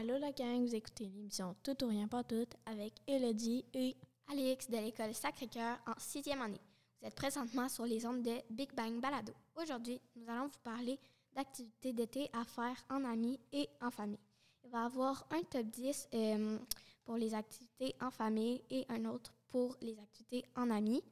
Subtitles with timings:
[0.00, 3.96] Allô la gang, vous écoutez l'émission Tout ou rien pas tout avec Elodie et
[4.30, 6.60] Alix de l'école Sacré-Cœur en sixième année.
[7.00, 9.32] Vous êtes présentement sur les ondes de Big Bang Balado.
[9.56, 11.00] Aujourd'hui, nous allons vous parler
[11.34, 14.20] d'activités d'été à faire en amis et en famille.
[14.62, 16.58] Il va y avoir un top 10 euh,
[17.04, 21.02] pour les activités en famille et un autre pour les activités en amis.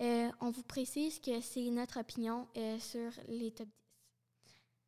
[0.00, 3.85] Euh, on vous précise que c'est notre opinion euh, sur les top 10.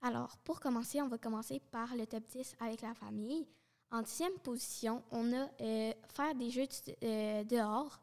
[0.01, 3.46] Alors, pour commencer, on va commencer par le top 10 avec la famille.
[3.91, 6.68] En dixième position, on a euh, faire des jeux
[7.03, 8.00] euh, dehors,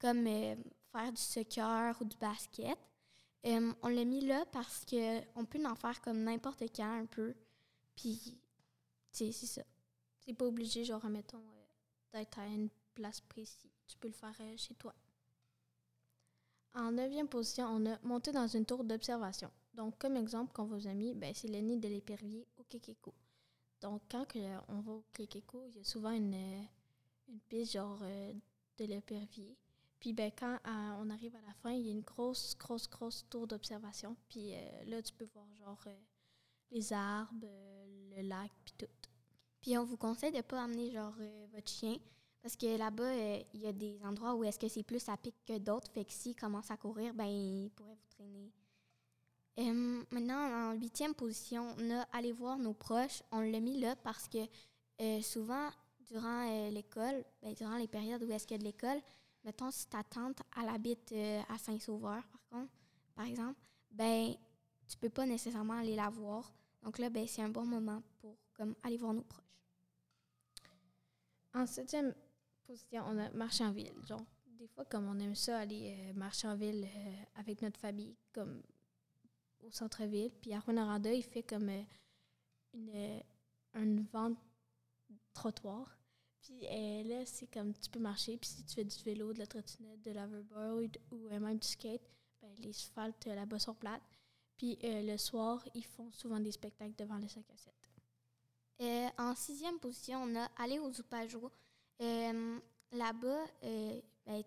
[0.00, 0.56] comme euh,
[0.90, 2.78] faire du soccer ou du basket.
[3.44, 7.32] On l'a mis là parce que on peut en faire comme n'importe quand un peu.
[7.94, 8.36] Puis,
[9.12, 9.62] c'est ça.
[10.18, 11.44] c'est pas obligé, genre, mettons,
[12.12, 13.70] d'être à une place précise.
[13.86, 14.92] Tu peux le faire chez toi.
[16.74, 19.50] En neuvième position, on a monté dans une tour d'observation.
[19.76, 23.12] Donc, comme exemple qu'on vous a mis, ben, c'est le nid de l'épervier au Kekeko.
[23.82, 26.62] Donc, quand euh, on va au Kekeko, il y a souvent une, euh,
[27.28, 28.32] une piste genre euh,
[28.78, 29.54] de l'épervier.
[30.00, 30.58] Puis ben, quand
[31.00, 34.14] on arrive à la fin, il y a une grosse, grosse, grosse tour d'observation.
[34.28, 34.52] Puis
[34.84, 35.82] là, tu peux voir genre
[36.70, 37.46] les arbres,
[38.14, 38.86] le lac, puis tout.
[39.62, 41.14] Puis on vous conseille de ne pas amener genre
[41.54, 41.96] votre chien
[42.42, 43.14] parce que là-bas,
[43.54, 45.90] il y a des endroits où est-ce que c'est plus à pic que d'autres.
[45.90, 48.52] Fait que s'il commence à courir, ben il pourrait vous traîner.
[49.58, 53.22] Maintenant, en huitième position, on a aller voir nos proches.
[53.32, 54.38] On l'a mis là parce que
[55.00, 55.70] euh, souvent,
[56.06, 59.00] durant euh, l'école, ben, durant les périodes où est-ce qu'il y a de l'école,
[59.44, 62.72] mettons si ta tante, elle habite euh, à Saint-Sauveur, par contre,
[63.14, 63.58] par exemple,
[63.90, 64.34] ben
[64.86, 66.52] tu peux pas nécessairement aller la voir.
[66.82, 69.42] Donc là, ben, c'est un bon moment pour comme, aller voir nos proches.
[71.54, 72.14] En septième
[72.66, 73.94] position, on a marché en ville.
[74.06, 74.20] Genre,
[74.58, 76.86] des fois, comme on aime ça, aller marcher en ville
[77.34, 78.62] avec notre famille, comme
[79.66, 80.32] au centre-ville.
[80.40, 81.82] Puis à Rwanda, il fait comme euh,
[82.74, 83.20] une, euh,
[83.74, 84.38] une vente
[85.32, 85.96] trottoir.
[86.40, 88.36] Puis euh, là, c'est comme tu peux marcher.
[88.36, 91.66] Puis si tu fais du vélo, de la trottinette, de l'hoverboard ou euh, même du
[91.66, 92.02] skate,
[92.40, 94.02] ben, les asphaltes euh, là-bas sont plates.
[94.56, 97.74] Puis le soir, ils font souvent des spectacles devant les 5 à 7.
[98.80, 101.52] Euh, en sixième position, on a aller au Zupajo.
[102.00, 104.02] Là-bas, ben,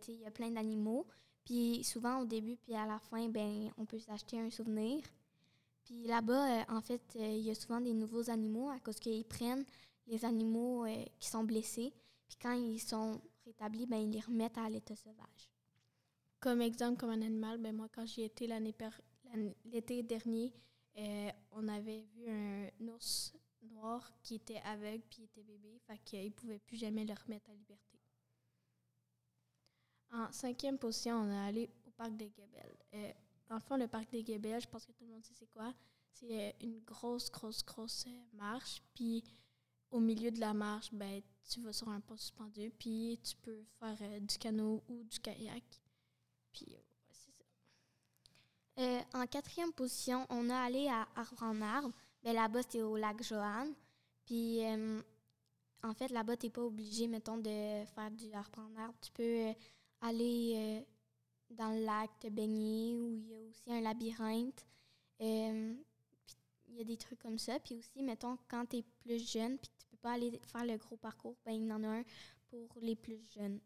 [0.07, 1.05] il y a plein d'animaux.
[1.49, 5.01] Puis souvent, au début, puis à la fin, ben, on peut s'acheter un souvenir.
[5.83, 8.99] Puis là-bas, euh, en fait, euh, il y a souvent des nouveaux animaux à cause
[8.99, 9.65] qu'ils prennent
[10.05, 11.91] les animaux euh, qui sont blessés.
[12.27, 15.49] Puis quand ils sont rétablis, ben, ils les remettent à l'état sauvage.
[16.39, 18.47] Comme exemple, comme un animal, ben moi, quand j'y étais
[19.65, 20.53] l'été dernier,
[21.51, 23.33] on avait vu un ours
[23.63, 27.49] noir qui était aveugle puis était bébé, fait qu'il ne pouvait plus jamais le remettre
[27.49, 27.98] à liberté.
[30.11, 32.31] En cinquième position, on est allé au parc des.
[32.93, 33.11] Euh,
[33.47, 35.49] dans le fond, le parc des Gabelles, je pense que tout le monde sait c'est
[35.49, 35.73] quoi.
[36.11, 38.81] C'est une grosse, grosse, grosse marche.
[38.93, 39.23] Puis
[39.91, 43.63] au milieu de la marche, ben, tu vas sur un pont suspendu, puis tu peux
[43.79, 45.63] faire euh, du canot ou du kayak.
[46.51, 46.75] Puis,
[47.11, 47.43] c'est ça.
[48.79, 51.91] Euh, en quatrième position, on a allé à Arbre en Arbre.
[52.23, 53.73] Ben, là-bas, c'était au lac Joanne.
[54.25, 55.01] Puis, euh,
[55.83, 58.97] en fait, là-bas, tu n'es pas obligé, mettons, de faire du arbre en arbre.
[59.01, 59.53] Tu peux
[60.01, 64.65] aller euh, dans le lac te baigner, où il y a aussi un labyrinthe.
[65.21, 65.75] Euh,
[66.67, 67.59] il y a des trucs comme ça.
[67.59, 70.77] Puis aussi, mettons, quand tu es plus jeune, puis tu peux pas aller faire le
[70.77, 72.03] gros parcours, ben, il y en a un
[72.49, 73.59] pour les plus jeunes.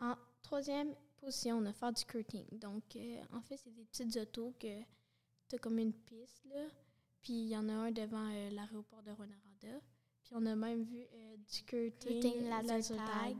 [0.00, 2.46] En troisième position, on a faire du karting.
[2.58, 4.80] Donc, euh, en fait, c'est des petites autos que
[5.48, 6.66] tu as comme une piste, là.
[7.22, 9.80] Puis, il y en a un devant euh, l'aéroport de Rwanda.
[10.22, 13.36] Puis, on a même vu euh, du karting laser laser tag.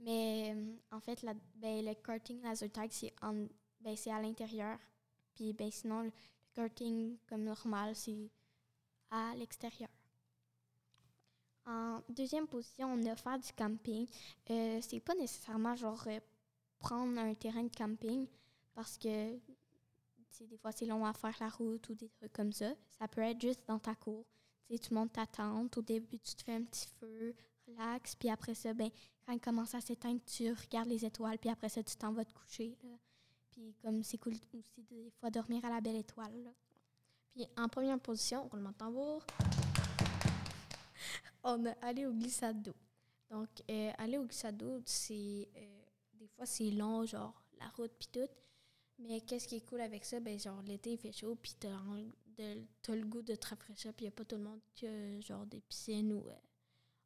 [0.00, 0.54] Mais
[0.90, 3.46] en fait, la, ben, le karting laser tag, c'est en-
[3.80, 4.78] ben, à l'intérieur.
[5.34, 6.12] Puis ben, sinon, le, le
[6.54, 8.30] karting comme normal, c'est
[9.10, 9.90] à l'extérieur.
[11.66, 14.06] En deuxième position, on a faire du camping.
[14.50, 16.20] Euh, c'est pas nécessairement genre euh,
[16.78, 18.26] prendre un terrain de camping
[18.74, 19.38] parce que
[20.40, 22.74] des fois c'est long à faire la route ou des trucs comme ça.
[22.98, 24.26] Ça peut être juste dans ta cour.
[24.68, 27.34] Tu montes ta tente, au début tu te fais un petit feu,
[27.66, 28.90] relax, puis après ça, ben,
[29.26, 32.24] quand il commence à s'éteindre, tu regardes les étoiles, puis après ça, tu t'en vas
[32.24, 32.76] te coucher.
[32.82, 32.96] là.
[33.50, 36.34] Puis comme c'est cool aussi des fois dormir à la belle étoile.
[36.42, 36.50] là.
[37.34, 39.26] Puis, en première position, roulement de tambour,
[41.42, 42.74] on a allé au glissade d'eau.
[43.28, 45.48] Donc, euh, aller au glissade d'eau, c'est...
[45.56, 45.80] euh,
[46.12, 48.28] des fois, c'est long, genre, la route puis tout.
[48.98, 50.20] Mais qu'est-ce qui est cool avec ça?
[50.20, 54.08] Ben, genre, l'été, il fait chaud, puis t'as le goût de te rafraîchir, puis il
[54.08, 56.36] n'y a pas tout le monde qui a, genre, des piscines ou euh,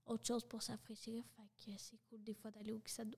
[0.08, 1.24] autre chose pour s'afraîchir.
[1.36, 3.14] Fait que c'est cool, des fois, d'aller au glissade.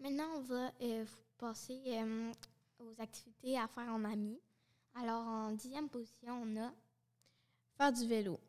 [0.00, 1.04] Maintenant, on va euh,
[1.36, 2.32] passer euh,
[2.78, 4.40] aux activités à faire en amis.
[4.94, 6.72] Alors, en dixième position, on a
[7.78, 8.40] Faire du vélo.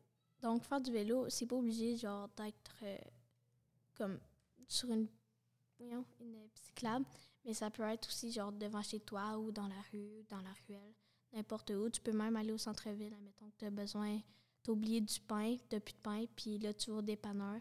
[0.42, 2.98] Donc, faire du vélo, c'est pas obligé, genre, d'être euh,
[3.96, 4.20] comme
[4.68, 5.08] sur une
[6.56, 7.06] cyclable,
[7.46, 10.52] mais ça peut être aussi, genre, devant chez toi ou dans la rue, dans la
[10.68, 10.94] ruelle,
[11.32, 11.90] n'importe où.
[11.90, 14.20] Tu peux même aller au centre-ville, admettons que tu as besoin,
[14.70, 17.60] t'as oublié du pain, t'as plus de pain, puis là, tu vas au dépanneur,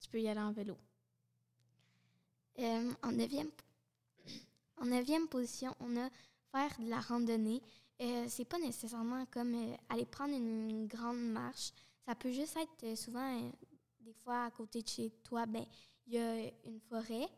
[0.00, 0.78] tu peux y aller en vélo.
[2.58, 3.50] Euh, en, neuvième,
[4.78, 6.08] en neuvième position, on a
[6.50, 7.60] faire de la randonnée.
[8.00, 11.72] Euh, c'est pas nécessairement comme euh, aller prendre une, grande marche.
[12.06, 13.52] Ça peut juste être euh, souvent,
[14.00, 15.66] des fois, à côté de chez toi, ben
[16.06, 17.28] il y a une forêt.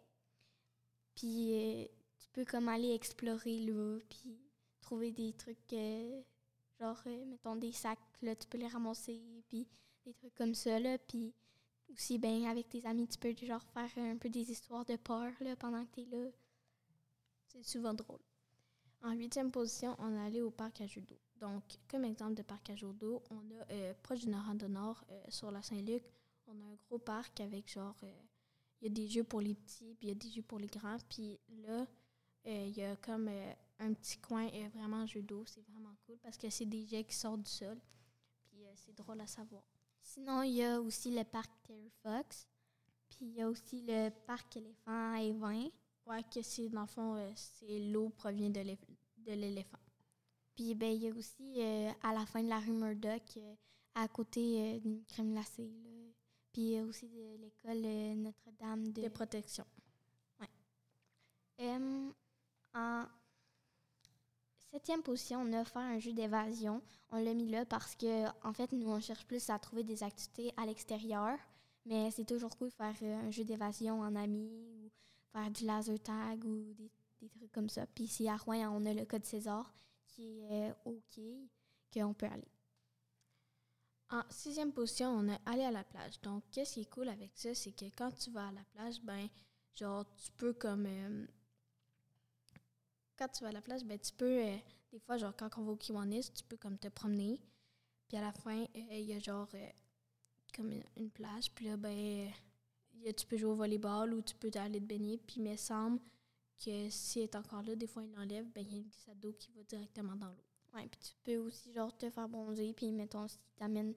[1.16, 1.88] Puis
[2.20, 4.38] tu peux comme aller explorer là, puis
[4.80, 5.74] trouver des trucs,
[6.82, 9.66] genre, mettons, des sacs, là, tu peux les ramasser, puis
[10.04, 10.98] des trucs comme ça, là.
[10.98, 11.32] Puis
[11.92, 15.32] aussi, ben avec tes amis, tu peux genre faire un peu des histoires de peur,
[15.40, 16.30] là, pendant que tu es là.
[17.46, 18.20] C'est souvent drôle.
[19.02, 21.18] En huitième position, on est allé au parc à judo.
[21.36, 25.04] Donc, comme exemple de parc à judo, on a euh, proche du Nord de Nord,
[25.10, 26.04] euh, sur la Saint-Luc,
[26.46, 28.22] on a un gros parc avec genre, euh,
[28.80, 30.58] il y a des jeux pour les petits, puis il y a des jeux pour
[30.58, 30.98] les grands.
[31.08, 31.86] Puis là,
[32.44, 33.30] il y a comme
[33.82, 35.44] un petit coin vraiment judo.
[35.46, 37.78] C'est vraiment cool parce que c'est des jets qui sortent du sol.
[38.44, 39.62] Puis c'est drôle à savoir.
[40.00, 42.48] Sinon, il y a aussi le parc Terry Fox.
[43.08, 45.68] Puis il y a aussi le parc éléphant à Évin.
[46.06, 49.78] Ouais, que c'est, dans le fond, c'est l'eau provient de l'éléphant.
[50.54, 53.54] Puis ben, il y a aussi euh, à la fin de la rue Murdoch, euh,
[53.94, 55.70] à côté euh, d'une crème glacée.
[55.82, 55.90] Là.
[56.52, 57.82] Puis il y a aussi de l'école
[58.18, 59.02] Notre-Dame de...
[59.02, 59.08] de...
[59.08, 59.64] protection.
[60.40, 61.70] Ouais.
[62.74, 63.06] en
[64.72, 66.80] septième position, on a fait un jeu d'évasion.
[67.10, 70.02] On l'a mis là parce que, en fait, nous, on cherche plus à trouver des
[70.02, 71.38] activités à l'extérieur.
[71.84, 74.90] Mais c'est toujours cool faire un jeu d'évasion en amis ou
[75.32, 77.86] faire du laser tag ou des, trucs comme ça.
[77.86, 79.72] Puis ici à Rouen, on a le code César
[80.06, 81.20] qui est OK,
[81.92, 82.50] qu'on peut aller.
[84.10, 86.20] En sixième position, on est allé à la plage.
[86.20, 89.00] Donc, qu'est-ce qui est cool avec ça, c'est que quand tu vas à la plage,
[89.02, 89.28] ben,
[89.74, 90.86] genre, tu peux comme.
[90.86, 91.26] Euh,
[93.22, 94.42] quand tu vas à la plage, ben, tu peux.
[94.42, 94.56] Euh,
[94.90, 97.40] des fois, genre, quand on va au Kiwanis, tu peux comme te promener.
[98.08, 99.48] Puis à la fin, euh, il y a genre.
[100.54, 101.52] comme une, plage.
[101.54, 102.30] Puis là, ben.
[103.16, 105.18] tu peux jouer au volleyball ou tu peux aller te baigner.
[105.18, 106.00] Puis il me semble
[106.58, 108.88] que si elle est encore là, des fois, il l'enlève, ben, il y a une
[108.88, 110.44] glissade d'eau qui va directement dans l'eau.
[110.74, 113.94] Ouais, puis tu peux aussi, genre, te faire bronzer, puis mettons, si tu amènes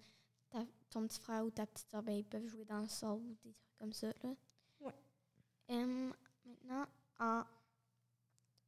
[0.89, 3.36] ton petit frère ou ta petite soeur, ben, ils peuvent jouer dans le sol ou
[3.44, 4.36] des trucs comme ça, là.
[4.81, 4.94] Ouais.
[5.68, 6.86] maintenant,
[7.19, 7.44] en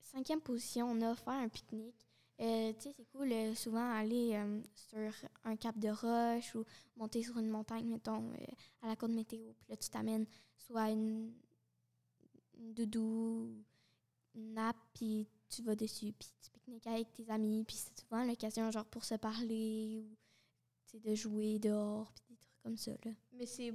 [0.07, 2.07] cinquième position, on a faire un pique-nique.
[2.39, 6.63] Euh, tu sais, c'est cool euh, souvent aller euh, sur un cap de roche ou
[6.95, 8.31] monter sur une montagne, mettons,
[8.83, 9.53] à la côte météo.
[9.59, 11.33] Puis là, tu t'amènes soit une,
[12.53, 13.63] une doudou,
[14.35, 18.69] nappe, puis tu vas dessus, puis tu pique-niques avec tes amis, puis c'est souvent l'occasion
[18.69, 20.05] genre pour se parler
[20.93, 22.91] ou de jouer dehors, puis des trucs comme ça.
[23.03, 23.11] Là.
[23.33, 23.73] Mais c'est,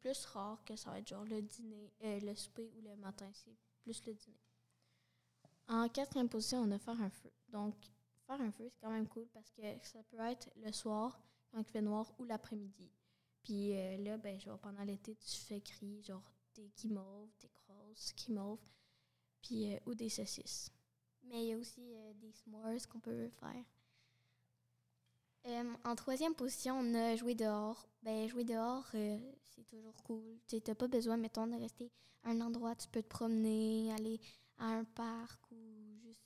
[0.00, 3.56] plus rare que ça va être genre le dîner, le souper ou le matin, c'est
[3.82, 4.36] plus le dîner.
[5.68, 7.30] En quatrième position, on a faire un feu.
[7.48, 7.74] Donc,
[8.26, 11.20] faire un feu, c'est quand même cool parce que ça peut être le soir,
[11.50, 12.90] quand il fait noir, ou l'après-midi.
[13.42, 18.12] Puis euh, là, ben, genre, pendant l'été, tu fais crier genre des guimauves, des grosses
[18.16, 18.66] guimauves
[19.40, 20.72] puis euh, ou des saucisses.
[21.22, 23.64] Mais il y a aussi euh, des s'mores qu'on peut faire.
[25.84, 27.88] En troisième position, on a joué dehors.
[28.02, 30.40] Ben, jouer dehors, c'est toujours cool.
[30.48, 31.92] Tu n'as pas besoin, mettons, de rester
[32.24, 32.74] à un endroit.
[32.74, 34.18] Tu peux te promener, aller
[34.58, 35.56] à un parc ou
[36.02, 36.22] juste.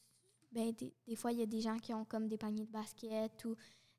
[0.52, 3.44] Ben, des, fois, il y a des gens qui ont comme des paniers de basket
[3.44, 3.54] ou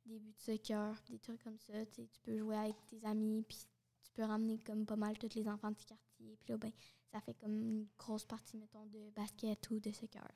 [0.06, 1.86] des buts de soccer, des trucs comme ça.
[1.86, 3.58] Tu peux jouer avec tes amis, puis
[4.04, 6.38] tu peux ramener comme pas mal tous les enfants du quartier.
[6.40, 6.72] Puis là, ben,
[7.12, 10.28] ça fait comme une grosse partie, mettons, de basket ou de soccer.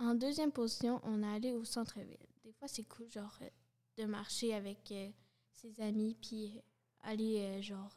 [0.00, 2.16] En deuxième position, on est allé au centre-ville.
[2.44, 3.50] Des fois, c'est cool, genre, euh,
[3.96, 5.10] de marcher avec euh,
[5.52, 6.60] ses amis, puis euh,
[7.00, 7.94] aller, genre,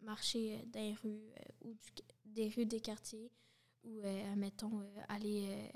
[0.00, 1.30] marcher dans les rues
[1.60, 1.76] ou
[2.24, 3.30] des rues des quartiers,
[3.84, 4.02] ou,
[4.36, 5.70] mettons, aller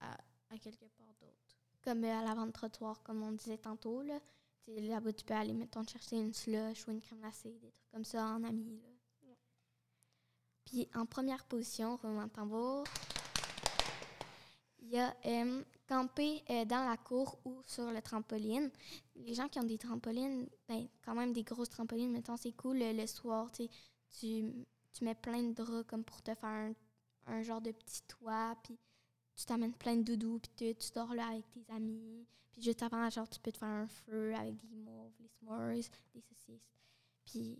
[0.00, 1.56] à, quelque part d'autre.
[1.82, 4.18] Comme à l'avant de trottoir, comme on disait tantôt, là.
[4.66, 8.04] Là-bas, tu peux aller, mettons, chercher une slush ou une crème glacée, des trucs comme
[8.04, 8.96] ça en amis, là.
[10.66, 12.84] Puis en première position, roulement tambour,
[14.80, 18.70] il y a euh, camper euh, dans la cour ou sur le trampoline.
[19.14, 22.78] Les gens qui ont des trampolines, ben, quand même des grosses trampolines, mettons, c'est cool
[22.78, 23.68] le, soir, tu,
[24.20, 26.72] tu mets plein de draps comme pour te faire un,
[27.42, 28.78] genre de petit toit, puis
[29.34, 32.26] tu t'amènes plein de doudous, puis tu, dors là avec tes amis.
[32.52, 35.74] Puis juste avant, genre, tu peux te faire un feu avec des mauves, les s'mores,
[36.14, 36.72] des saucisses.
[37.24, 37.58] Puis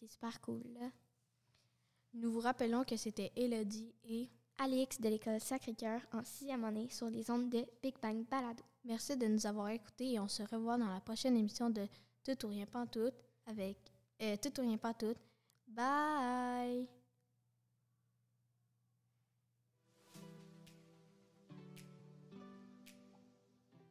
[0.00, 0.90] c'est super cool, là.
[2.14, 4.28] Nous vous rappelons que c'était Elodie et
[4.58, 8.62] Alix de l'école Sacré-Cœur en sixième année sur les ondes de Big Bang Balado.
[8.84, 11.88] Merci de nous avoir écoutés et on se revoit dans la prochaine émission de
[12.22, 13.10] Tout ou rien pas tout
[13.46, 13.78] avec
[14.22, 15.14] euh, Tout ou rien pas tout.
[15.66, 17.03] Bye!